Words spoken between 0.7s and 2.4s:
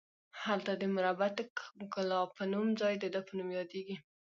د مربعة کلاب